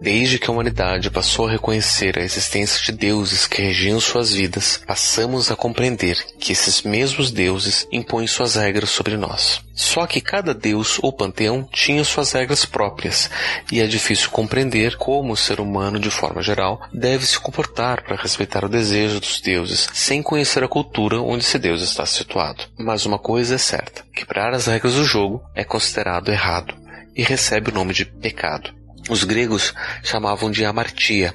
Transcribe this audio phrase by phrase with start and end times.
[0.00, 4.80] Desde que a humanidade passou a reconhecer a existência de deuses que regiam suas vidas,
[4.86, 9.60] passamos a compreender que esses mesmos deuses impõem suas regras sobre nós.
[9.74, 13.28] Só que cada deus ou panteão tinha suas regras próprias,
[13.70, 18.16] e é difícil compreender como o ser humano, de forma geral, deve se comportar para
[18.16, 22.64] respeitar o desejo dos deuses, sem conhecer a cultura onde esse deus está situado.
[22.78, 26.74] Mas uma coisa é certa: quebrar as regras do jogo é considerado errado
[27.14, 28.79] e recebe o nome de pecado.
[29.08, 31.34] Os gregos chamavam de amartia,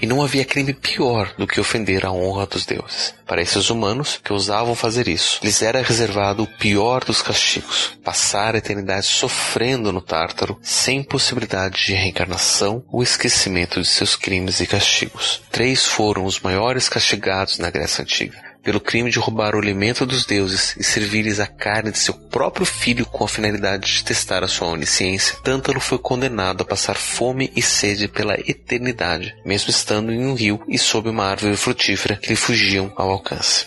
[0.00, 3.14] e não havia crime pior do que ofender a honra dos deuses.
[3.26, 8.54] Para esses humanos que ousavam fazer isso, lhes era reservado o pior dos castigos: passar
[8.54, 14.66] a eternidade sofrendo no Tártaro, sem possibilidade de reencarnação ou esquecimento de seus crimes e
[14.66, 15.42] castigos.
[15.50, 20.24] Três foram os maiores castigados na Grécia Antiga pelo crime de roubar o alimento dos
[20.24, 24.48] deuses e servir-lhes a carne de seu próprio filho com a finalidade de testar a
[24.48, 30.24] sua onisciência, Tântalo foi condenado a passar fome e sede pela eternidade, mesmo estando em
[30.24, 33.66] um rio e sob uma árvore frutífera que lhe fugiam ao alcance.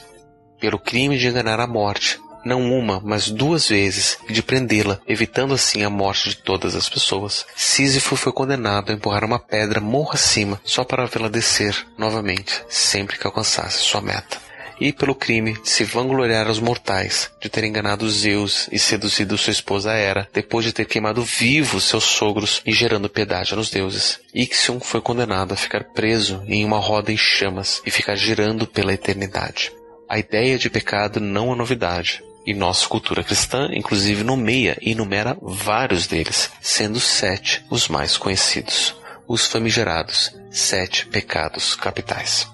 [0.59, 5.53] Pelo crime de enganar a morte, não uma, mas duas vezes, e de prendê-la, evitando
[5.53, 7.45] assim a morte de todas as pessoas.
[7.55, 13.17] Sísifo foi condenado a empurrar uma pedra morro acima, só para vê-la descer novamente, sempre
[13.17, 18.09] que alcançasse sua meta e pelo crime de se vangloriar aos mortais, de ter enganado
[18.09, 23.09] Zeus e seduzido sua esposa Hera, depois de ter queimado vivos seus sogros e gerando
[23.09, 24.19] piedade nos deuses.
[24.33, 28.93] Ixion foi condenado a ficar preso em uma roda em chamas e ficar girando pela
[28.93, 29.71] eternidade.
[30.09, 35.37] A ideia de pecado não é novidade, e nossa cultura cristã, inclusive, nomeia e enumera
[35.41, 38.95] vários deles, sendo sete os mais conhecidos,
[39.27, 42.47] os famigerados sete pecados capitais.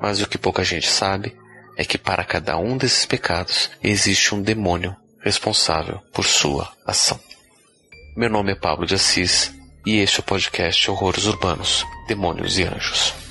[0.00, 1.34] Mas o que pouca gente sabe
[1.76, 7.20] é que para cada um desses pecados existe um demônio responsável por sua ação.
[8.16, 9.52] Meu nome é Pablo de Assis
[9.84, 13.25] e este é o podcast Horrores Urbanos, Demônios e Anjos.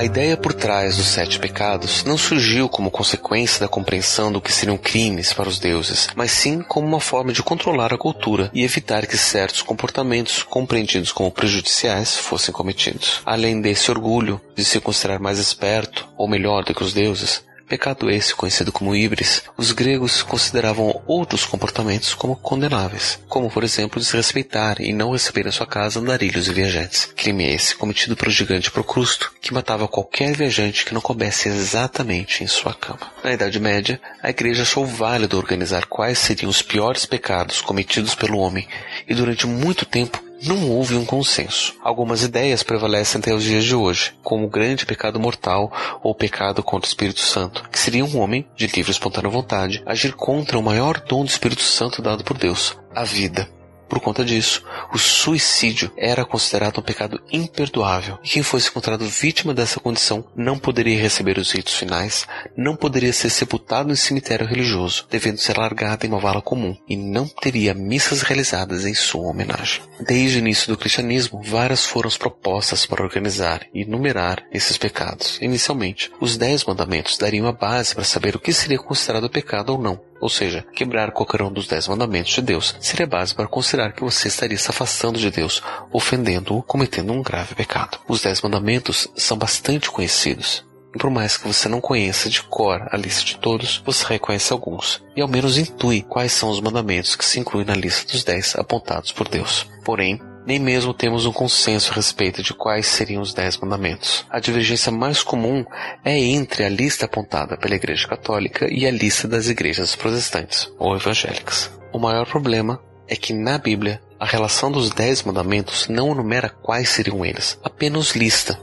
[0.00, 4.50] A ideia por trás dos sete pecados não surgiu como consequência da compreensão do que
[4.50, 8.64] seriam crimes para os deuses, mas sim como uma forma de controlar a cultura e
[8.64, 13.20] evitar que certos comportamentos compreendidos como prejudiciais fossem cometidos.
[13.26, 18.10] Além desse orgulho de se considerar mais esperto ou melhor do que os deuses, Pecado
[18.10, 24.80] esse, conhecido como híbris, os gregos consideravam outros comportamentos como condenáveis, como por exemplo desrespeitar
[24.80, 27.12] e não receber em sua casa andarilhos e viajantes.
[27.16, 32.48] Crime esse cometido pelo gigante Procrusto, que matava qualquer viajante que não coubesse exatamente em
[32.48, 33.12] sua cama.
[33.22, 38.38] Na Idade Média, a igreja achou válido organizar quais seriam os piores pecados cometidos pelo
[38.38, 38.66] homem
[39.06, 41.74] e durante muito tempo não houve um consenso.
[41.82, 46.62] Algumas ideias prevalecem até os dias de hoje, como o grande pecado mortal ou pecado
[46.62, 50.58] contra o Espírito Santo, que seria um homem, de livre e espontânea vontade, agir contra
[50.58, 53.59] o maior dom do Espírito Santo dado por Deus, a vida.
[53.90, 54.62] Por conta disso,
[54.94, 60.56] o suicídio era considerado um pecado imperdoável, e quem fosse encontrado vítima dessa condição não
[60.56, 62.24] poderia receber os ritos finais,
[62.56, 66.96] não poderia ser sepultado em cemitério religioso, devendo ser largado em uma vala comum, e
[66.96, 69.82] não teria missas realizadas em sua homenagem.
[69.98, 75.36] Desde o início do cristianismo, várias foram as propostas para organizar e numerar esses pecados.
[75.42, 79.82] Inicialmente, os Dez Mandamentos dariam a base para saber o que seria considerado pecado ou
[79.82, 80.09] não.
[80.20, 84.02] Ou seja, quebrar qualquer um dos dez mandamentos de Deus seria base para considerar que
[84.02, 87.98] você estaria se afastando de Deus, ofendendo-o, cometendo um grave pecado.
[88.06, 90.64] Os dez mandamentos são bastante conhecidos.
[90.94, 94.52] E por mais que você não conheça de cor a lista de todos, você reconhece
[94.52, 98.24] alguns, e ao menos intui quais são os mandamentos que se incluem na lista dos
[98.24, 99.66] dez apontados por Deus.
[99.84, 104.24] Porém, nem mesmo temos um consenso a respeito de quais seriam os dez mandamentos.
[104.30, 105.64] A divergência mais comum
[106.04, 110.96] é entre a lista apontada pela Igreja Católica e a lista das igrejas protestantes ou
[110.96, 111.70] evangélicas.
[111.92, 116.90] O maior problema é que na Bíblia a relação dos dez mandamentos não enumera quais
[116.90, 118.58] seriam eles, apenas lista,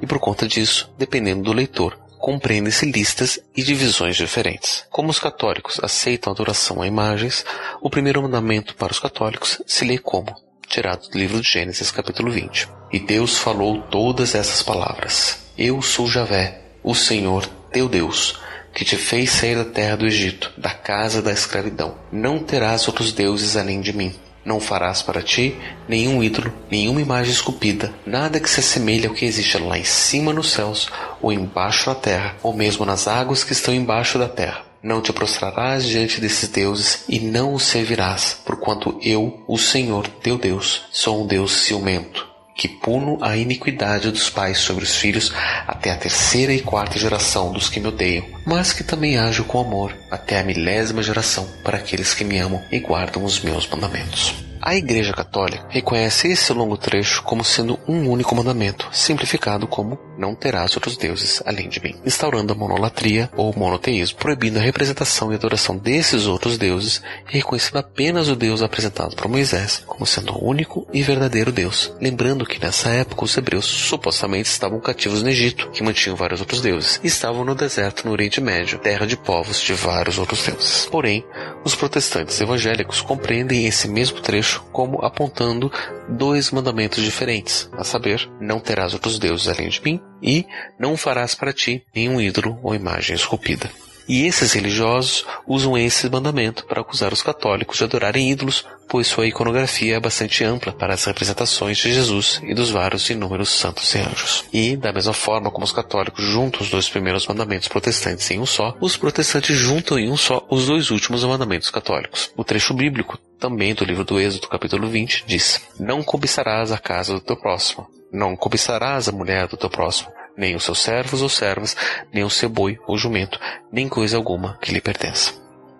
[0.00, 4.84] e por conta disso, dependendo do leitor, compreende-se listas e divisões diferentes.
[4.90, 7.44] Como os católicos aceitam adoração a imagens,
[7.80, 10.34] o primeiro mandamento para os católicos se lê como
[10.72, 12.66] tirado do livro de Gênesis, capítulo 20.
[12.90, 18.40] E Deus falou todas essas palavras: Eu sou Javé, o Senhor, teu Deus,
[18.72, 21.98] que te fez sair da terra do Egito, da casa da escravidão.
[22.10, 24.14] Não terás outros deuses além de mim.
[24.44, 29.26] Não farás para ti nenhum ídolo, nenhuma imagem esculpida, nada que se assemelhe ao que
[29.26, 30.90] existe lá em cima nos céus,
[31.20, 34.71] ou embaixo na terra, ou mesmo nas águas que estão embaixo da terra.
[34.82, 40.36] Não te prostrarás diante desses deuses e não os servirás, porquanto eu, o Senhor teu
[40.36, 42.26] Deus, sou um Deus ciumento,
[42.56, 45.32] que puno a iniquidade dos pais sobre os filhos
[45.68, 49.60] até a terceira e quarta geração dos que me odeiam, mas que também ajo com
[49.60, 54.34] amor até a milésima geração para aqueles que me amam e guardam os meus mandamentos.
[54.64, 60.36] A Igreja Católica reconhece esse longo trecho como sendo um único mandamento, simplificado como não
[60.36, 65.34] terás outros deuses além de mim, instaurando a monolatria ou monoteísmo, proibindo a representação e
[65.34, 70.48] adoração desses outros deuses e reconhecendo apenas o Deus apresentado por Moisés como sendo o
[70.48, 71.92] único e verdadeiro Deus.
[72.00, 76.60] Lembrando que nessa época os hebreus supostamente estavam cativos no Egito, que mantinham vários outros
[76.60, 80.86] deuses, e estavam no deserto no Oriente Médio, terra de povos de vários outros deuses.
[80.86, 81.24] Porém,
[81.64, 85.72] os protestantes evangélicos compreendem esse mesmo trecho como apontando
[86.08, 90.46] dois mandamentos diferentes, a saber, não terás outros deuses além de mim e
[90.78, 93.70] não farás para ti nenhum ídolo ou imagem esculpida.
[94.08, 99.26] E esses religiosos usam esse mandamento para acusar os católicos de adorarem ídolos, pois sua
[99.26, 103.98] iconografia é bastante ampla para as representações de Jesus e dos vários inúmeros santos e
[103.98, 104.44] anjos.
[104.52, 108.46] E, da mesma forma como os católicos juntam os dois primeiros mandamentos protestantes em um
[108.46, 112.30] só, os protestantes juntam em um só os dois últimos mandamentos católicos.
[112.36, 117.12] O trecho bíblico, também do livro do Êxodo, capítulo 20, diz: Não cobiçarás a casa
[117.12, 121.28] do teu próximo, não cobiçarás a mulher do teu próximo, nem os seus servos ou
[121.28, 121.76] servas,
[122.14, 123.40] nem o seu boi ou jumento,
[123.72, 125.32] nem coisa alguma que lhe pertença.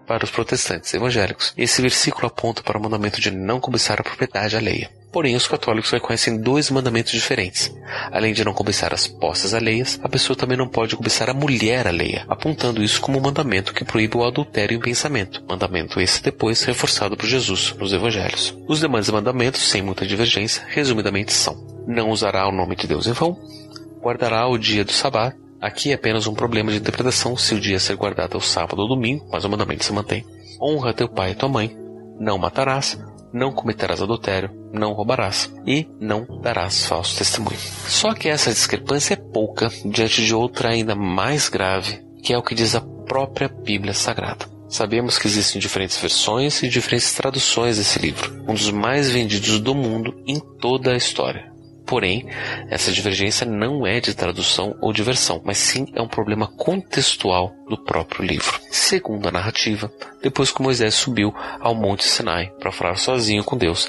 [0.09, 4.56] Para os protestantes evangélicos, esse versículo aponta para o mandamento de não cobiçar a propriedade
[4.56, 4.91] alheia.
[5.12, 7.70] Porém, os católicos reconhecem dois mandamentos diferentes.
[8.11, 11.87] Além de não cobiçar as posses alheias, a pessoa também não pode cobiçar a mulher
[11.87, 15.44] alheia, apontando isso como um mandamento que proíbe o adultério em pensamento.
[15.47, 18.56] Mandamento esse depois reforçado por Jesus nos evangelhos.
[18.67, 23.12] Os demais mandamentos, sem muita divergência, resumidamente são: não usará o nome de Deus em
[23.12, 23.38] vão,
[24.00, 25.35] guardará o dia do sabá.
[25.61, 28.81] Aqui é apenas um problema de interpretação se o dia ser guardado é o sábado
[28.81, 30.25] ou domingo, mas o mandamento se mantém.
[30.61, 31.76] Honra teu pai e tua mãe.
[32.19, 32.99] Não matarás.
[33.32, 34.50] Não cometerás adultério.
[34.73, 35.52] Não roubarás.
[35.67, 37.58] E não darás falso testemunho.
[37.87, 42.43] Só que essa discrepância é pouca diante de outra ainda mais grave, que é o
[42.43, 44.46] que diz a própria Bíblia Sagrada.
[44.69, 49.75] Sabemos que existem diferentes versões e diferentes traduções desse livro, um dos mais vendidos do
[49.75, 51.51] mundo em toda a história.
[51.92, 52.26] Porém,
[52.70, 57.54] essa divergência não é de tradução ou de versão, mas sim é um problema contextual
[57.68, 58.58] do próprio livro.
[58.70, 59.92] Segundo a narrativa,
[60.22, 63.86] depois que Moisés subiu ao Monte Sinai para falar sozinho com Deus,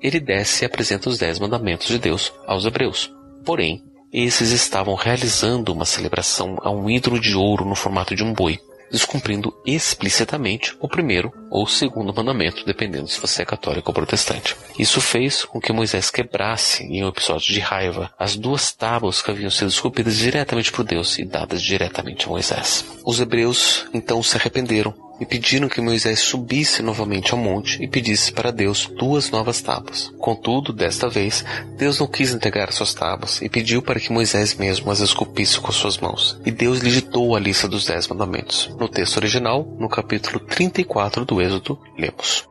[0.00, 3.12] ele desce e apresenta os dez mandamentos de Deus aos hebreus.
[3.44, 3.82] Porém,
[4.12, 8.60] esses estavam realizando uma celebração a um ídolo de ouro no formato de um boi
[8.90, 14.56] descumprindo explicitamente o primeiro ou o segundo mandamento, dependendo se você é católico ou protestante.
[14.78, 19.30] Isso fez com que Moisés quebrasse, em um episódio de raiva, as duas tábuas que
[19.30, 22.84] haviam sido esculpidas diretamente por Deus e dadas diretamente a Moisés.
[23.04, 28.32] Os hebreus então se arrependeram e pediram que Moisés subisse novamente ao monte e pedisse
[28.32, 30.10] para Deus duas novas tábuas.
[30.18, 31.44] Contudo, desta vez,
[31.76, 35.70] Deus não quis entregar suas tábuas e pediu para que Moisés mesmo as esculpisse com
[35.70, 36.40] suas mãos.
[36.44, 38.70] E Deus lhe ditou a lista dos dez mandamentos.
[38.78, 42.48] No texto original, no capítulo 34 do Êxodo, lemos: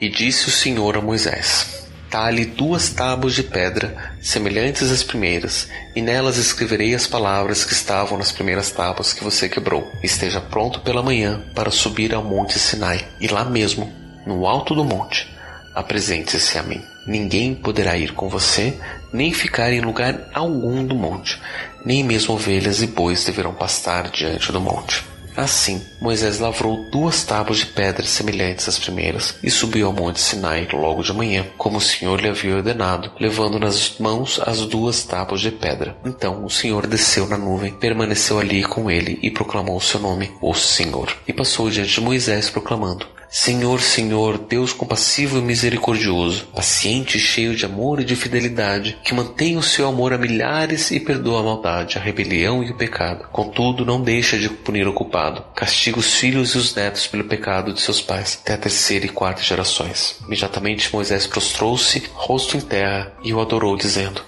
[0.00, 1.83] E disse o Senhor a Moisés:
[2.14, 5.66] talhe duas tábuas de pedra, semelhantes às primeiras,
[5.96, 9.90] e nelas escreverei as palavras que estavam nas primeiras tábuas que você quebrou.
[10.00, 13.92] Esteja pronto pela manhã para subir ao monte Sinai, e lá mesmo,
[14.24, 15.28] no alto do monte,
[15.74, 16.80] apresente-se a mim.
[17.04, 18.78] Ninguém poderá ir com você,
[19.12, 21.42] nem ficar em lugar algum do monte,
[21.84, 25.13] nem mesmo ovelhas e bois deverão pastar diante do monte.
[25.36, 30.68] Assim, Moisés lavrou duas tábuas de pedra semelhantes às primeiras e subiu ao monte Sinai
[30.72, 35.40] logo de manhã, como o Senhor lhe havia ordenado, levando nas mãos as duas tábuas
[35.40, 35.96] de pedra.
[36.04, 40.30] Então o Senhor desceu na nuvem, permaneceu ali com ele e proclamou o seu nome,
[40.40, 41.14] o Senhor.
[41.26, 47.56] E passou diante de Moisés proclamando: Senhor, Senhor, Deus compassivo e misericordioso, paciente e cheio
[47.56, 51.42] de amor e de fidelidade, que mantém o seu amor a milhares e perdoa a
[51.42, 53.26] maldade, a rebelião e o pecado.
[53.32, 55.44] Contudo, não deixa de punir o culpado.
[55.52, 59.08] Castiga os filhos e os netos pelo pecado de seus pais, até a terceira e
[59.08, 60.16] quarta gerações.
[60.24, 64.22] Imediatamente Moisés prostrou-se, rosto em terra, e o adorou, dizendo: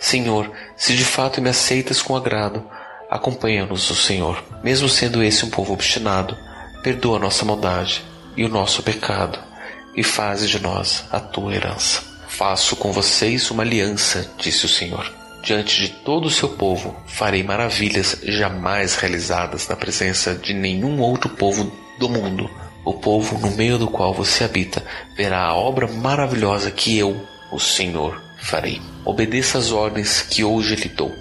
[0.00, 2.64] Senhor, se de fato me aceitas com agrado,
[3.08, 4.42] acompanha-nos o Senhor.
[4.64, 6.36] Mesmo sendo esse um povo obstinado,
[6.82, 9.36] perdoa nossa maldade e o nosso pecado,
[9.96, 12.04] e faze de nós a tua herança.
[12.28, 15.12] Faço com vocês uma aliança, disse o Senhor.
[15.42, 21.30] Diante de todo o seu povo farei maravilhas jamais realizadas na presença de nenhum outro
[21.30, 22.48] povo do mundo.
[22.84, 24.84] O povo no meio do qual você habita
[25.16, 28.80] verá a obra maravilhosa que eu, o Senhor, farei.
[29.04, 31.12] Obedeça às ordens que hoje lhe dou.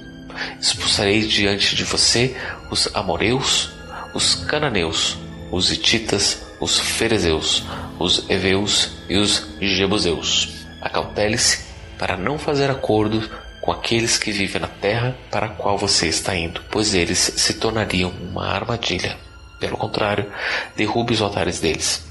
[0.61, 2.35] Expulsarei diante de você
[2.69, 3.71] os amoreus,
[4.13, 5.17] os cananeus,
[5.51, 7.63] os hititas, os ferezeus,
[7.99, 10.65] os heveus e os jebuseus.
[10.81, 11.65] Acautele-se
[11.97, 13.27] para não fazer acordo
[13.61, 17.55] com aqueles que vivem na terra para a qual você está indo, pois eles se
[17.55, 19.17] tornariam uma armadilha.
[19.59, 20.31] Pelo contrário,
[20.75, 22.05] derrube os altares deles.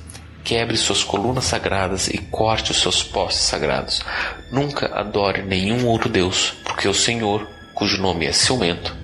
[0.44, 4.02] Quebre suas colunas sagradas e corte os seus postes sagrados.
[4.52, 8.94] Nunca adore nenhum outro Deus, porque o Senhor, cujo nome é ciumento,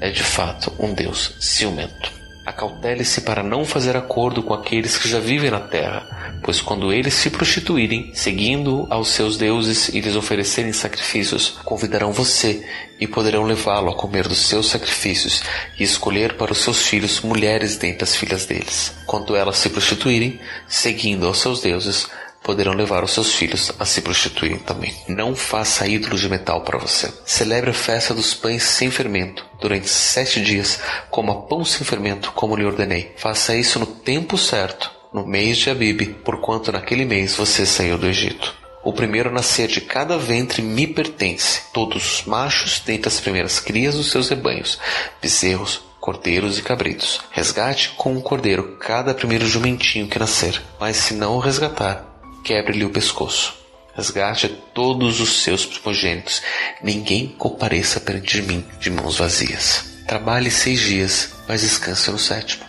[0.00, 2.21] é de fato um Deus ciumento.
[2.44, 7.14] Acautele-se para não fazer acordo com aqueles que já vivem na terra, pois quando eles
[7.14, 12.66] se prostituírem, seguindo aos seus deuses e lhes oferecerem sacrifícios, convidarão você
[12.98, 15.42] e poderão levá-lo a comer dos seus sacrifícios
[15.78, 18.92] e escolher para os seus filhos mulheres dentre as filhas deles.
[19.06, 22.08] Quando elas se prostituírem, seguindo aos seus deuses,
[22.42, 24.94] poderão levar os seus filhos a se prostituírem também.
[25.08, 27.12] Não faça ídolos de metal para você.
[27.24, 30.80] Celebre a festa dos pães sem fermento durante sete dias,
[31.10, 33.12] coma pão sem fermento, como lhe ordenei.
[33.16, 38.08] Faça isso no tempo certo, no mês de Abibe, porquanto naquele mês você saiu do
[38.08, 38.54] Egito.
[38.84, 43.60] O primeiro a nascer de cada ventre me pertence, todos os machos dentre as primeiras
[43.60, 44.76] crias dos seus rebanhos,
[45.20, 47.20] bezerros, cordeiros e cabritos.
[47.30, 52.11] Resgate com um cordeiro cada primeiro jumentinho que nascer, mas se não o resgatar,
[52.42, 53.54] quebre-lhe o pescoço.
[53.94, 56.42] Resgate todos os seus primogênitos.
[56.82, 59.84] Ninguém compareça perante mim de mãos vazias.
[60.06, 62.64] Trabalhe seis dias, mas descanse no sétimo,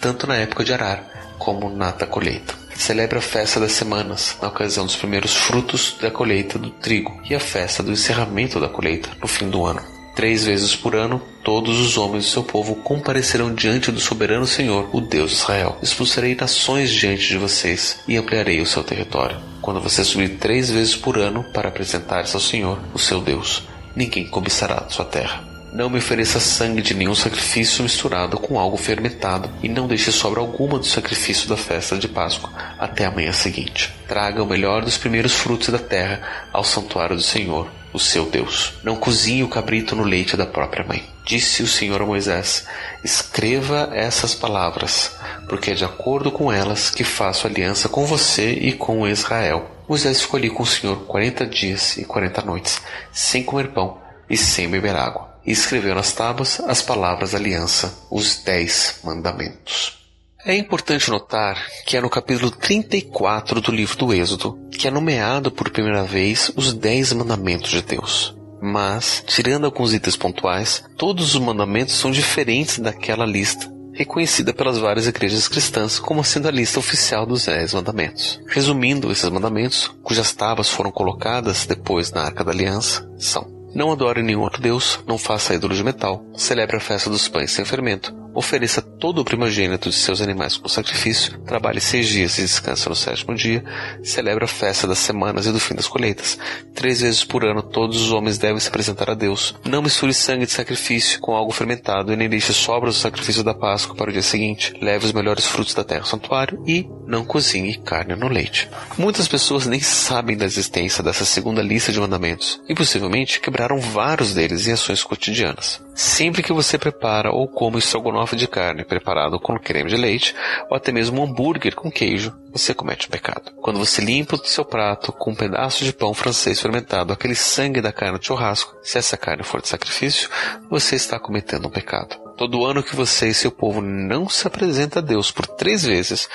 [0.00, 2.54] tanto na época de arar como na da colheita.
[2.76, 7.34] Celebra a festa das semanas, na ocasião dos primeiros frutos da colheita do trigo, e
[7.34, 9.97] a festa do encerramento da colheita, no fim do ano.
[10.18, 14.90] Três vezes por ano, todos os homens do seu povo comparecerão diante do soberano Senhor,
[14.92, 15.78] o Deus de Israel.
[15.80, 19.38] Expulsarei nações diante de vocês e ampliarei o seu território.
[19.62, 23.62] Quando você subir três vezes por ano para apresentar-se ao Senhor, o seu Deus,
[23.94, 25.44] ninguém cobiçará sua terra.
[25.72, 30.40] Não me ofereça sangue de nenhum sacrifício misturado com algo fermentado, e não deixe sobra
[30.40, 33.94] alguma do sacrifício da festa de Páscoa até a manhã seguinte.
[34.08, 38.74] Traga o melhor dos primeiros frutos da terra ao santuário do Senhor, o seu Deus.
[38.82, 41.02] Não cozinhe o cabrito no leite da própria mãe.
[41.24, 42.66] Disse o Senhor a Moisés:
[43.04, 45.16] Escreva essas palavras,
[45.48, 49.70] porque é de acordo com elas que faço aliança com você e com Israel.
[49.88, 52.80] Moisés ficou ali com o Senhor quarenta dias e quarenta noites,
[53.12, 55.28] sem comer pão e sem beber água.
[55.46, 59.98] E escreveu nas tábuas as palavras da aliança, os dez mandamentos.
[60.44, 65.50] É importante notar que é no capítulo 34 do livro do Êxodo que é nomeado
[65.50, 68.36] por primeira vez os Dez Mandamentos de Deus.
[68.62, 75.08] Mas, tirando alguns itens pontuais, todos os mandamentos são diferentes daquela lista, reconhecida pelas várias
[75.08, 78.40] igrejas cristãs como sendo a lista oficial dos Dez Mandamentos.
[78.46, 84.22] Resumindo, esses mandamentos, cujas tábuas foram colocadas depois na Arca da Aliança, são: Não adore
[84.22, 88.14] nenhum outro Deus, não faça ídolo de metal, celebre a festa dos pães sem fermento,
[88.38, 92.94] ofereça todo o primogênito de seus animais como sacrifício, trabalhe seis dias e descanse no
[92.94, 93.64] sétimo dia,
[94.02, 96.38] celebra a festa das semanas e do fim das colheitas.
[96.74, 99.56] Três vezes por ano todos os homens devem se apresentar a Deus.
[99.64, 103.54] Não misture sangue de sacrifício com algo fermentado e nem deixe sobras do sacrifício da
[103.54, 104.72] Páscoa para o dia seguinte.
[104.80, 108.68] Leve os melhores frutos da terra ao santuário e não cozinhe carne no leite.
[108.96, 114.32] Muitas pessoas nem sabem da existência dessa segunda lista de mandamentos e possivelmente quebraram vários
[114.32, 115.87] deles em ações cotidianas.
[115.98, 120.32] Sempre que você prepara ou come estrogonofe de carne preparado com creme de leite,
[120.70, 123.50] ou até mesmo um hambúrguer com queijo, você comete um pecado.
[123.60, 127.80] Quando você limpa o seu prato com um pedaço de pão francês fermentado, aquele sangue
[127.80, 130.30] da carne de churrasco, se essa carne for de sacrifício,
[130.70, 132.16] você está cometendo um pecado.
[132.36, 136.28] Todo ano que você e seu povo não se apresenta a Deus por três vezes,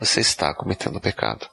[0.00, 1.46] você está cometendo pecado.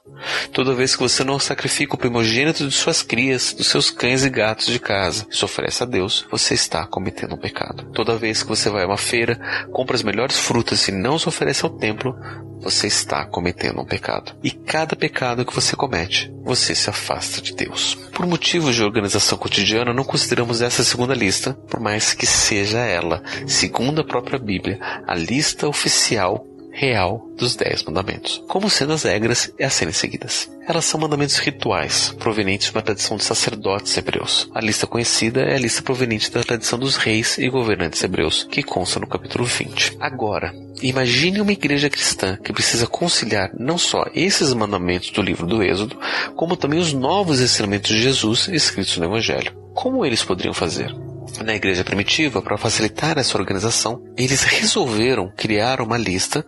[0.52, 4.30] Toda vez que você não sacrifica o primogênito de suas crias, dos seus cães e
[4.30, 7.84] gatos de casa, e se oferece a Deus, você está cometendo um pecado.
[7.92, 9.38] Toda vez que você vai a uma feira,
[9.70, 12.18] compra as melhores frutas e não se oferece ao templo,
[12.60, 14.32] você está cometendo um pecado.
[14.42, 17.94] E cada pecado que você comete, você se afasta de Deus.
[18.12, 23.22] Por motivos de organização cotidiana, não consideramos essa segunda lista, por mais que seja ela,
[23.46, 26.44] segundo a própria Bíblia, a lista oficial
[26.78, 30.48] real dos Dez Mandamentos, como sendo as regras a serem seguidas.
[30.66, 34.48] Elas são mandamentos rituais, provenientes de uma tradição de sacerdotes hebreus.
[34.54, 38.62] A lista conhecida é a lista proveniente da tradição dos reis e governantes hebreus, que
[38.62, 39.96] consta no capítulo 20.
[39.98, 45.60] Agora, imagine uma igreja cristã que precisa conciliar não só esses mandamentos do livro do
[45.60, 45.98] Êxodo,
[46.36, 49.52] como também os novos ensinamentos de Jesus escritos no Evangelho.
[49.74, 50.94] Como eles poderiam fazer?
[51.44, 56.44] Na igreja primitiva, para facilitar essa organização, eles resolveram criar uma lista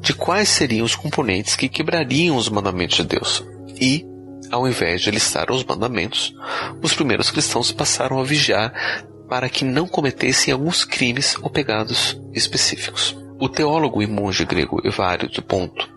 [0.00, 3.44] de quais seriam os componentes que quebrariam os mandamentos de Deus.
[3.80, 4.06] E,
[4.50, 6.34] ao invés de listar os mandamentos,
[6.82, 8.72] os primeiros cristãos passaram a vigiar
[9.28, 13.16] para que não cometessem alguns crimes ou pecados específicos.
[13.40, 15.88] O teólogo e monge grego Evário de Ponto,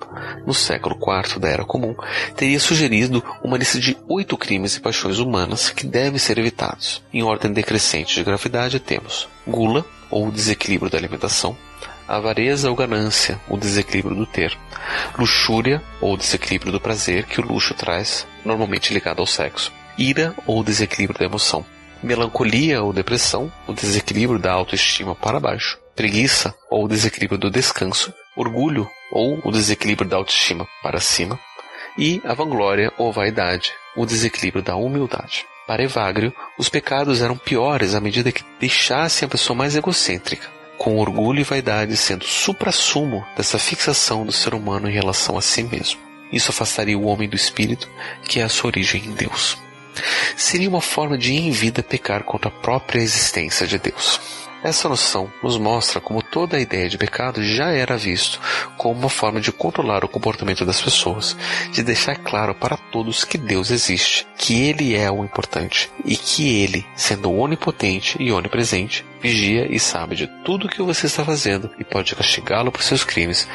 [0.45, 1.95] no século IV da Era Comum,
[2.35, 7.01] teria sugerido uma lista de oito crimes e paixões humanas que devem ser evitados.
[7.11, 11.57] Em ordem decrescente de gravidade temos gula, ou desequilíbrio da alimentação,
[12.07, 14.55] avareza ou ganância, o desequilíbrio do ter,
[15.17, 20.63] luxúria ou desequilíbrio do prazer que o luxo traz, normalmente ligado ao sexo, ira ou
[20.63, 21.65] desequilíbrio da emoção,
[22.03, 28.89] melancolia ou depressão, o desequilíbrio da autoestima para baixo, preguiça ou desequilíbrio do descanso, orgulho
[29.11, 31.39] ou o desequilíbrio da autoestima para cima,
[31.97, 35.45] e a vanglória ou vaidade, o desequilíbrio da humildade.
[35.67, 40.97] Para Evagrio, os pecados eram piores à medida que deixassem a pessoa mais egocêntrica, com
[40.97, 45.99] orgulho e vaidade sendo supra-sumo dessa fixação do ser humano em relação a si mesmo.
[46.31, 47.89] Isso afastaria o homem do espírito,
[48.23, 49.57] que é a sua origem em Deus.
[50.35, 54.19] Seria uma forma de em vida pecar contra a própria existência de Deus.
[54.63, 58.39] Essa noção nos mostra como toda a ideia de pecado já era visto
[58.77, 61.35] como uma forma de controlar o comportamento das pessoas,
[61.71, 66.61] de deixar claro para todos que Deus existe, que Ele é o importante e que
[66.61, 71.71] Ele, sendo onipotente e onipresente, vigia e sabe de tudo o que você está fazendo
[71.79, 73.47] e pode castigá-lo por seus crimes,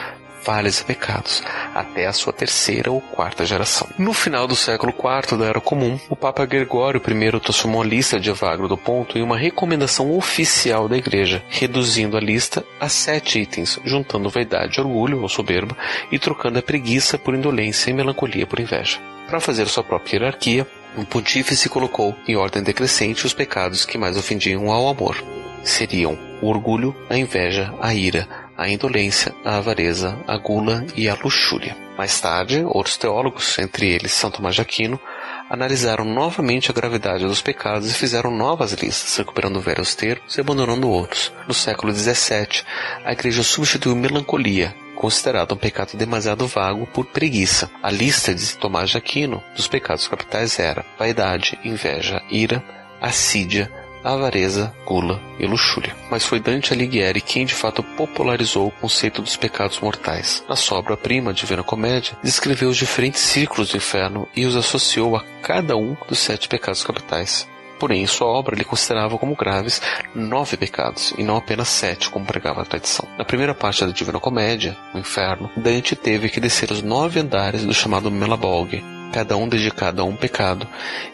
[0.47, 1.43] falhas e pecados,
[1.75, 3.89] até a sua terceira ou quarta geração.
[3.99, 8.21] No final do século IV da Era Comum, o Papa Gregório I transformou a lista
[8.21, 13.41] de Evagro do Ponto em uma recomendação oficial da Igreja, reduzindo a lista a sete
[13.41, 15.77] itens, juntando vaidade, orgulho ou soberba
[16.13, 19.01] e trocando a preguiça por indolência e melancolia por inveja.
[19.27, 20.65] Para fazer sua própria hierarquia,
[20.97, 25.21] o pontífice colocou em ordem decrescente os pecados que mais ofendiam ao amor.
[25.65, 31.15] Seriam o orgulho, a inveja, a ira, a indolência, a avareza, a gula e a
[31.15, 31.77] luxúria.
[31.97, 35.01] Mais tarde, outros teólogos, entre eles São Tomás de Aquino,
[35.49, 40.91] analisaram novamente a gravidade dos pecados e fizeram novas listas, recuperando velhos termos e abandonando
[40.91, 41.33] outros.
[41.47, 42.63] No século XVII,
[43.05, 47.71] a Igreja substituiu melancolia, considerado um pecado demasiado vago, por preguiça.
[47.83, 52.63] A lista de Tomás de Aquino dos pecados capitais era vaidade, inveja, ira,
[53.01, 53.71] assídia,
[54.13, 55.95] avareza, gula e luxúria.
[56.11, 60.45] Mas foi Dante Alighieri quem de fato popularizou o conceito dos pecados mortais.
[60.49, 65.25] Na sua obra-prima, Divina Comédia, descreveu os diferentes círculos do inferno e os associou a
[65.43, 67.49] cada um dos sete pecados capitais.
[67.79, 69.83] Porém, em sua obra ele considerava como graves
[70.15, 73.07] nove pecados, e não apenas sete, como pregava a tradição.
[73.19, 77.65] Na primeira parte da Divina Comédia, o inferno, Dante teve que descer os nove andares
[77.65, 80.67] do chamado Melabolge, cada um dedicado a um pecado,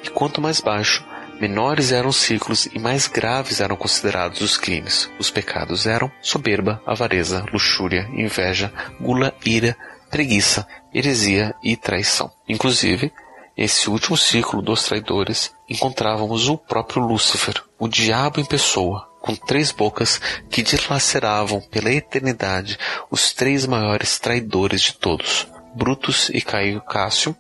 [0.05, 1.05] e quanto mais baixo,
[1.43, 5.11] Menores eram os ciclos e mais graves eram considerados os crimes.
[5.19, 9.77] Os pecados eram soberba, avareza, luxúria, inveja, gula, ira,
[10.09, 12.31] preguiça, heresia e traição.
[12.49, 13.13] Inclusive,
[13.57, 19.73] esse último ciclo dos traidores encontrávamos o próprio Lúcifer, o diabo em pessoa, com três
[19.73, 22.79] bocas que dilaceravam pela eternidade
[23.11, 27.35] os três maiores traidores de todos, Brutus e Caio Cássio,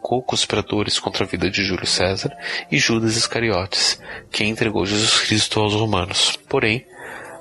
[0.00, 2.36] co-conspiradores contra a vida de Júlio César,
[2.70, 6.38] e Judas Iscariotes, que entregou Jesus Cristo aos romanos.
[6.48, 6.86] Porém,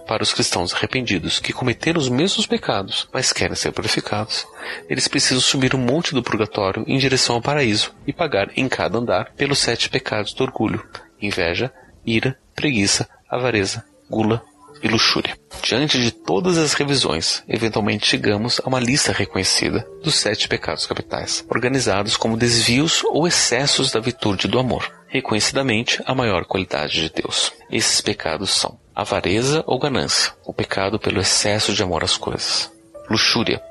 [0.10, 4.48] para os cristãos arrependidos que cometeram os mesmos pecados, mas querem ser purificados,
[4.90, 8.68] eles precisam subir o um monte do purgatório em direção ao paraíso e pagar em
[8.68, 10.84] cada andar pelos sete pecados do orgulho:
[11.22, 11.72] inveja,
[12.04, 14.42] ira, preguiça, avareza, gula,
[14.82, 15.38] e luxúria.
[15.62, 21.46] Diante de todas as revisões, eventualmente chegamos a uma lista reconhecida dos sete pecados capitais,
[21.50, 27.52] organizados como desvios ou excessos da virtude do amor, reconhecidamente a maior qualidade de Deus.
[27.70, 32.72] Esses pecados são avareza ou ganância, o pecado pelo excesso de amor às coisas.
[33.10, 33.62] Luxúria,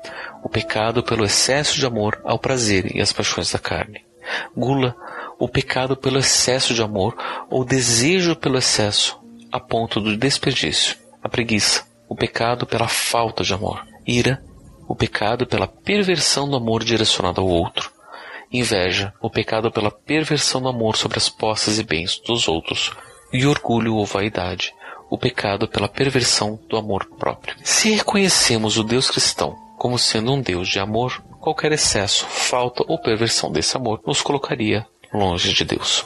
[0.43, 4.05] o pecado pelo excesso de amor ao prazer e às paixões da carne.
[4.55, 4.95] Gula,
[5.39, 7.15] o pecado pelo excesso de amor
[7.49, 9.18] ou desejo pelo excesso
[9.51, 14.43] a ponto do desperdício, a preguiça, o pecado pela falta de amor, ira,
[14.87, 17.91] o pecado pela perversão do amor direcionado ao outro,
[18.51, 22.91] inveja, o pecado pela perversão do amor sobre as posses e bens dos outros,
[23.31, 24.73] e orgulho ou vaidade,
[25.09, 27.55] o pecado pela perversão do amor próprio.
[27.63, 33.01] Se reconhecemos o Deus cristão como sendo um Deus de amor, qualquer excesso, falta ou
[33.01, 36.05] perversão desse amor nos colocaria longe de Deus.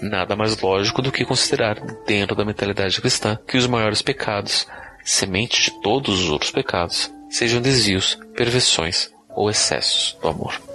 [0.00, 4.66] Nada mais lógico do que considerar, dentro da mentalidade cristã, que os maiores pecados,
[5.04, 10.69] semente de todos os outros pecados, sejam desvios, perversões ou excessos do amor.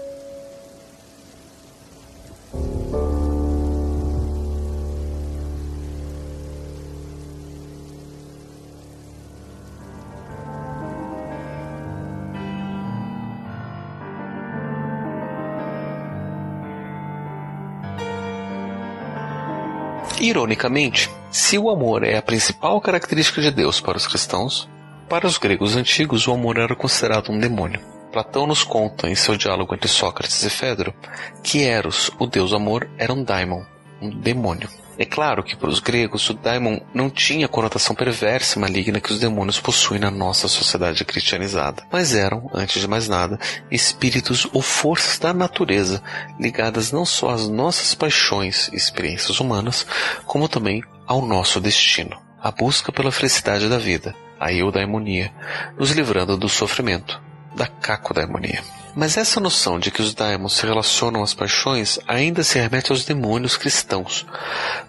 [20.25, 24.67] Ironicamente, se o amor é a principal característica de Deus para os cristãos,
[25.07, 27.79] Para os gregos antigos, o amor era considerado um demônio.
[28.11, 30.95] Platão nos conta, em seu diálogo entre Sócrates e Fedro,
[31.43, 33.61] que Eros, o deus amor, era um daimon,
[34.01, 34.67] um demônio.
[34.97, 39.01] É claro que para os gregos o daimon não tinha a conotação perversa e maligna
[39.01, 43.37] que os demônios possuem na nossa sociedade cristianizada, mas eram, antes de mais nada,
[43.69, 46.01] espíritos ou forças da natureza
[46.39, 49.85] ligadas não só às nossas paixões e experiências humanas,
[50.25, 55.31] como também ao nosso destino, a busca pela felicidade da vida, a eudaimonia,
[55.77, 57.21] nos livrando do sofrimento,
[57.55, 58.63] da cacodaimonia.
[58.95, 63.03] Mas essa noção de que os daimons se relacionam às paixões ainda se remete aos
[63.03, 64.25] demônios cristãos,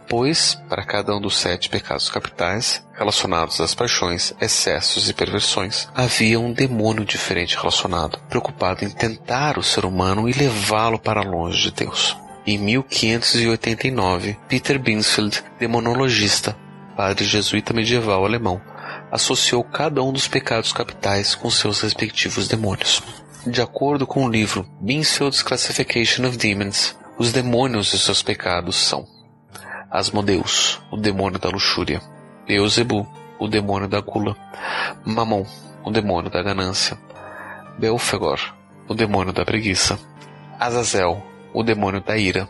[0.09, 6.39] pois, para cada um dos sete pecados capitais, relacionados às paixões, excessos e perversões, havia
[6.39, 11.73] um demônio diferente relacionado, preocupado em tentar o ser humano e levá-lo para longe de
[11.73, 12.17] Deus.
[12.47, 16.57] Em 1589, Peter Binsfeld, demonologista,
[16.97, 18.61] padre jesuíta medieval alemão,
[19.11, 23.03] associou cada um dos pecados capitais com seus respectivos demônios.
[23.47, 29.07] De acordo com o livro Binsfeld's Classification of Demons, os demônios e seus pecados são
[29.89, 32.03] Asmodeus, o demônio da luxúria,
[32.45, 33.07] Beelzebub,
[33.39, 34.37] o demônio da gula,
[35.05, 35.47] Mamon,
[35.85, 36.99] o demônio da ganância,
[37.79, 38.41] Belfegor,
[38.89, 39.97] o demônio da preguiça,
[40.59, 42.49] Azazel, o demônio da ira,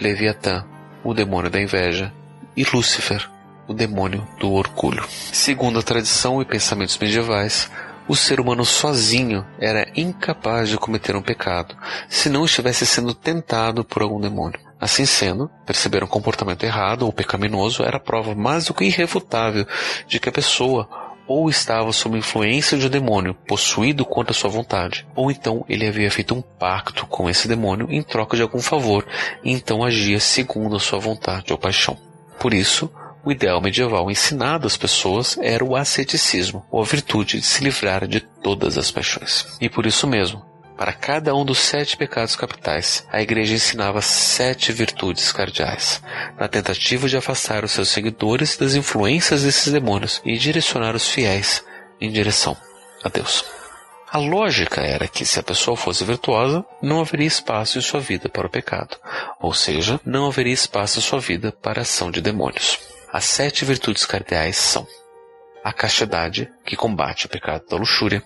[0.00, 0.64] Leviatã,
[1.04, 2.10] o demônio da inveja,
[2.56, 3.28] e Lúcifer,
[3.68, 5.04] o demônio do orgulho.
[5.10, 7.70] Segundo a tradição e pensamentos medievais,
[8.08, 11.76] o ser humano sozinho era incapaz de cometer um pecado
[12.08, 14.60] se não estivesse sendo tentado por algum demônio.
[14.80, 19.64] Assim sendo, perceber um comportamento errado ou pecaminoso era prova mais do que irrefutável
[20.08, 20.88] de que a pessoa
[21.26, 26.10] ou estava sob influência de um demônio possuído contra sua vontade, ou então ele havia
[26.10, 29.06] feito um pacto com esse demônio em troca de algum favor
[29.44, 31.96] e então agia segundo a sua vontade ou paixão.
[32.40, 32.90] Por isso,
[33.24, 38.06] o ideal medieval ensinado às pessoas era o asceticismo, ou a virtude de se livrar
[38.06, 39.46] de todas as paixões.
[39.60, 40.44] E por isso mesmo,
[40.76, 46.02] para cada um dos sete pecados capitais, a Igreja ensinava sete virtudes cardeais,
[46.38, 51.64] na tentativa de afastar os seus seguidores das influências desses demônios e direcionar os fiéis
[52.00, 52.56] em direção
[53.04, 53.44] a Deus.
[54.10, 58.28] A lógica era que se a pessoa fosse virtuosa, não haveria espaço em sua vida
[58.28, 58.96] para o pecado,
[59.40, 62.91] ou seja, não haveria espaço em sua vida para a ação de demônios.
[63.12, 64.86] As sete virtudes cardeais são
[65.62, 68.22] a castidade, que combate o pecado da luxúria,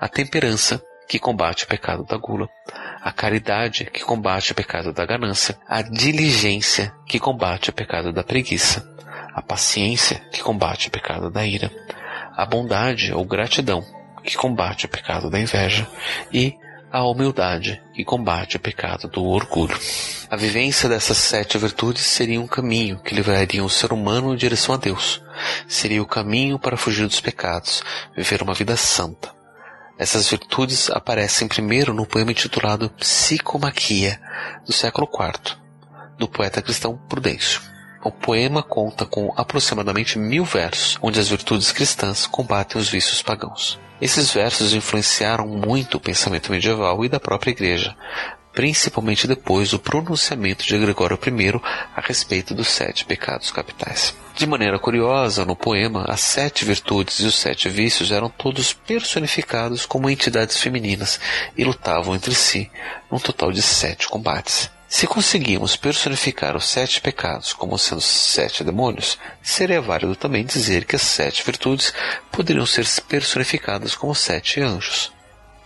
[0.00, 2.48] a temperança, que combate o pecado da gula,
[3.02, 8.24] a caridade, que combate o pecado da ganância, a diligência, que combate o pecado da
[8.24, 8.82] preguiça,
[9.34, 11.70] a paciência, que combate o pecado da ira,
[12.34, 13.84] a bondade ou gratidão,
[14.24, 15.86] que combate o pecado da inveja,
[16.32, 16.56] e
[16.92, 19.74] a humildade, que combate o pecado do orgulho.
[20.28, 24.74] A vivência dessas sete virtudes seria um caminho que levaria o ser humano em direção
[24.74, 25.22] a Deus.
[25.66, 27.82] Seria o caminho para fugir dos pecados,
[28.14, 29.34] viver uma vida santa.
[29.98, 34.20] Essas virtudes aparecem primeiro no poema intitulado Psicomaquia,
[34.66, 35.56] do século IV,
[36.18, 37.62] do poeta cristão Prudêncio.
[38.04, 43.80] O poema conta com aproximadamente mil versos, onde as virtudes cristãs combatem os vícios pagãos.
[44.02, 47.96] Esses versos influenciaram muito o pensamento medieval e da própria Igreja,
[48.52, 51.60] principalmente depois do pronunciamento de Gregório I
[51.94, 54.12] a respeito dos sete pecados capitais.
[54.34, 59.86] De maneira curiosa, no poema, as sete virtudes e os sete vícios eram todos personificados
[59.86, 61.20] como entidades femininas
[61.56, 62.68] e lutavam entre si,
[63.08, 64.68] num total de sete combates.
[64.92, 70.94] Se conseguimos personificar os sete pecados como sendo sete demônios, seria válido também dizer que
[70.94, 71.94] as sete virtudes
[72.30, 75.10] poderiam ser personificadas como sete anjos.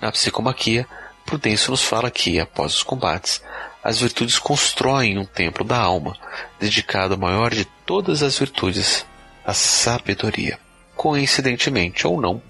[0.00, 0.86] Na psicomaquia,
[1.24, 3.42] Prudêncio nos fala que, após os combates,
[3.82, 6.16] as virtudes constroem um templo da alma,
[6.60, 9.04] dedicado ao maior de todas as virtudes,
[9.44, 10.56] a sabedoria.
[10.96, 12.40] Coincidentemente ou não,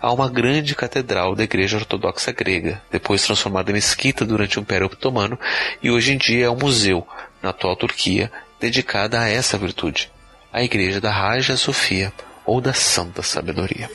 [0.00, 4.86] há uma grande catedral da Igreja Ortodoxa Grega, depois transformada em mesquita durante o Império
[4.86, 5.38] Otomano
[5.82, 7.06] e hoje em dia é um museu,
[7.42, 10.10] na atual Turquia, dedicada a essa virtude,
[10.52, 12.12] a Igreja da Hagia Sofia
[12.44, 13.90] ou da Santa Sabedoria.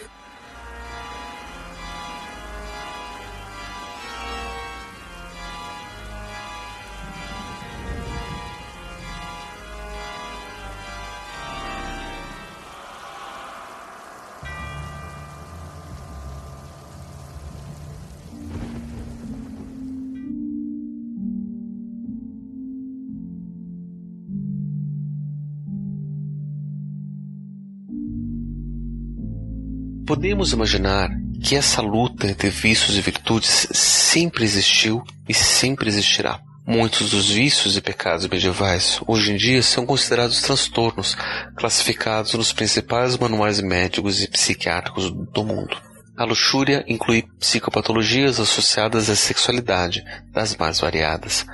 [30.11, 31.09] Podemos imaginar
[31.41, 36.41] que essa luta entre vícios e virtudes sempre existiu e sempre existirá.
[36.67, 41.15] Muitos dos vícios e pecados medievais hoje em dia são considerados transtornos,
[41.55, 45.77] classificados nos principais manuais médicos e psiquiátricos do mundo.
[46.17, 51.45] A luxúria inclui psicopatologias associadas à sexualidade, das mais variadas.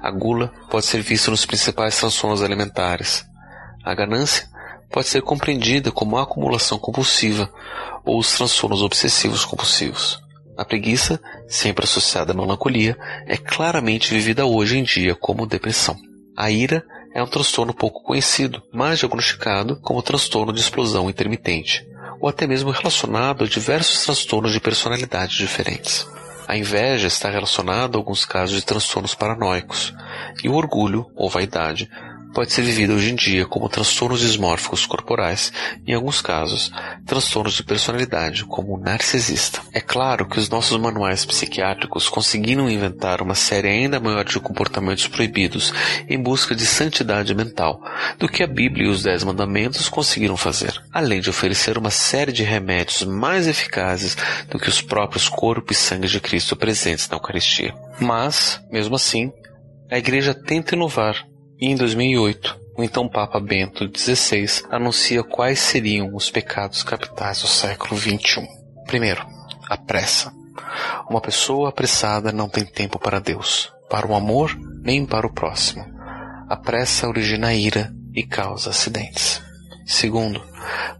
[0.00, 3.26] A gula pode ser vista nos principais transtornos alimentares.
[3.84, 4.55] A ganância
[4.90, 7.52] pode ser compreendida como a acumulação compulsiva
[8.04, 10.20] ou os transtornos obsessivos compulsivos.
[10.56, 12.96] A preguiça, sempre associada à melancolia,
[13.26, 15.96] é claramente vivida hoje em dia como depressão.
[16.36, 16.82] A ira
[17.14, 21.86] é um transtorno pouco conhecido, mas diagnosticado como transtorno de explosão intermitente,
[22.20, 26.06] ou até mesmo relacionado a diversos transtornos de personalidade diferentes.
[26.48, 29.92] A inveja está relacionada a alguns casos de transtornos paranoicos,
[30.44, 31.90] e o orgulho, ou vaidade,
[32.34, 35.52] pode ser vivida hoje em dia como transtornos dismórficos corporais
[35.86, 36.70] em alguns casos,
[37.06, 39.60] transtornos de personalidade, como o narcisista.
[39.72, 45.06] É claro que os nossos manuais psiquiátricos conseguiram inventar uma série ainda maior de comportamentos
[45.06, 45.72] proibidos
[46.08, 47.82] em busca de santidade mental
[48.18, 52.32] do que a Bíblia e os Dez Mandamentos conseguiram fazer, além de oferecer uma série
[52.32, 54.16] de remédios mais eficazes
[54.50, 57.74] do que os próprios corpo e sangue de Cristo presentes na Eucaristia.
[58.00, 59.32] Mas, mesmo assim,
[59.90, 61.26] a Igreja tenta inovar
[61.58, 67.98] em 2008, o então Papa Bento XVI anuncia quais seriam os pecados capitais do século
[67.98, 68.46] XXI.
[68.86, 69.26] Primeiro,
[69.68, 70.32] a pressa.
[71.08, 75.82] Uma pessoa apressada não tem tempo para Deus, para o amor, nem para o próximo.
[76.46, 79.42] A pressa origina ira e causa acidentes.
[79.86, 80.42] Segundo,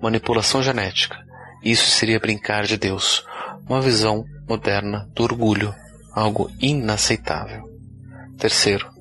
[0.00, 1.18] manipulação genética.
[1.62, 3.24] Isso seria brincar de Deus,
[3.68, 5.74] uma visão moderna do orgulho,
[6.14, 7.62] algo inaceitável.
[8.38, 8.95] Terceiro,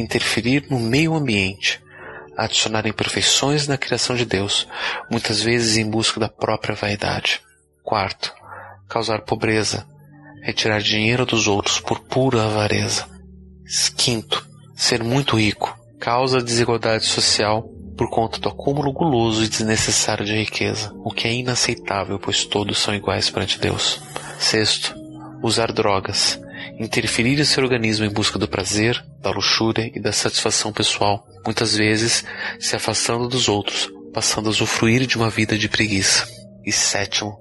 [0.00, 1.80] interferir no meio ambiente,
[2.36, 4.66] adicionar imperfeições na criação de Deus,
[5.10, 7.40] muitas vezes em busca da própria vaidade.
[7.82, 8.32] Quarto,
[8.88, 9.86] causar pobreza,
[10.42, 13.06] retirar dinheiro dos outros por pura avareza.
[13.96, 17.62] Quinto, ser muito rico, causa desigualdade social
[17.96, 22.78] por conta do acúmulo guloso e desnecessário de riqueza, o que é inaceitável, pois todos
[22.78, 24.00] são iguais perante Deus.
[24.38, 24.94] Sexto,
[25.42, 26.40] usar drogas,
[26.80, 31.76] interferir em seu organismo em busca do prazer, da luxúria e da satisfação pessoal, muitas
[31.76, 32.24] vezes
[32.58, 36.26] se afastando dos outros, passando a usufruir de uma vida de preguiça.
[36.64, 37.38] E sétimo,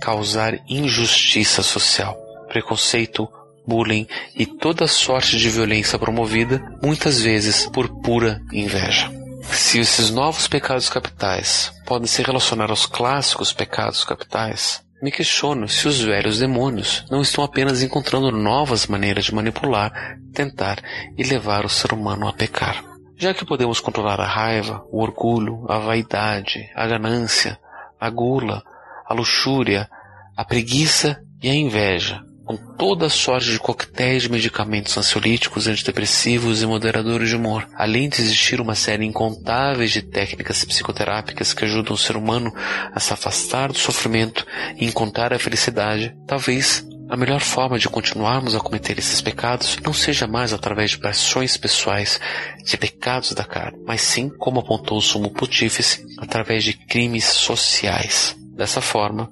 [0.00, 2.16] causar injustiça social,
[2.48, 3.28] preconceito,
[3.64, 9.10] bullying e toda sorte de violência promovida, muitas vezes por pura inveja.
[9.52, 15.86] Se esses novos pecados capitais podem se relacionar aos clássicos pecados capitais, me questiono se
[15.86, 20.82] os velhos demônios não estão apenas encontrando novas maneiras de manipular, tentar
[21.16, 22.84] e levar o ser humano a pecar.
[23.16, 27.58] Já que podemos controlar a raiva, o orgulho, a vaidade, a ganância,
[28.00, 28.62] a gula,
[29.06, 29.88] a luxúria,
[30.36, 36.62] a preguiça e a inveja, com toda a sorte de coquetéis de medicamentos ansiolíticos, antidepressivos
[36.62, 41.94] e moderadores de humor, além de existir uma série incontável de técnicas psicoterápicas que ajudam
[41.94, 42.52] o ser humano
[42.92, 48.54] a se afastar do sofrimento e encontrar a felicidade, talvez a melhor forma de continuarmos
[48.54, 52.18] a cometer esses pecados não seja mais através de paixões pessoais,
[52.64, 58.34] de pecados da carne, mas sim, como apontou o sumo pontífice, através de crimes sociais.
[58.56, 59.30] Dessa forma,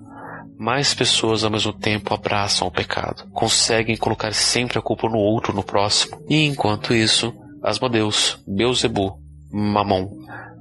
[0.63, 5.53] mais pessoas ao mesmo tempo abraçam o pecado, conseguem colocar sempre a culpa no outro,
[5.53, 9.19] no próximo, e enquanto isso, Asmodeus, Beuzebu,
[9.51, 10.09] Mamon,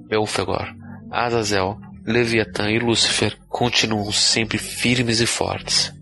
[0.07, 0.73] Belfegor,
[1.11, 5.93] Azazel, Leviatã e Lúcifer continuam sempre firmes e fortes.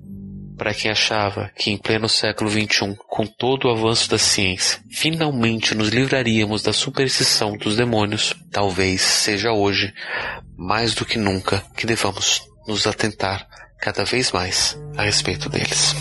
[0.57, 5.75] Para quem achava que em pleno século XXI, com todo o avanço da ciência, finalmente
[5.75, 9.93] nos livraríamos da superstição dos demônios, talvez seja hoje,
[10.57, 13.45] mais do que nunca, que devamos nos atentar
[13.79, 15.95] cada vez mais a respeito deles.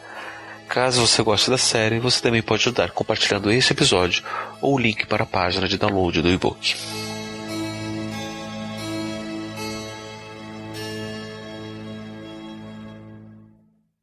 [0.69, 4.23] Caso você goste da série, você também pode ajudar compartilhando este episódio
[4.61, 7.04] ou o link para a página de download do e-book.